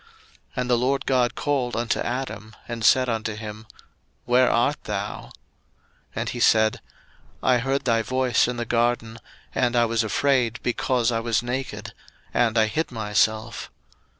01:003:009 0.01 0.09
And 0.55 0.69
the 0.71 0.77
LORD 0.79 1.05
God 1.05 1.35
called 1.35 1.75
unto 1.77 1.99
Adam, 1.99 2.55
and 2.67 2.83
said 2.83 3.07
unto 3.07 3.35
him, 3.35 3.67
Where 4.25 4.49
art 4.49 4.85
thou? 4.85 5.25
01:003:010 5.25 5.31
And 6.15 6.29
he 6.29 6.39
said, 6.39 6.81
I 7.43 7.59
heard 7.59 7.85
thy 7.85 8.01
voice 8.01 8.47
in 8.47 8.57
the 8.57 8.65
garden, 8.65 9.19
and 9.53 9.75
I 9.75 9.85
was 9.85 10.03
afraid, 10.03 10.59
because 10.63 11.11
I 11.11 11.19
was 11.19 11.43
naked; 11.43 11.93
and 12.33 12.57
I 12.57 12.65
hid 12.65 12.91
myself. 12.91 13.69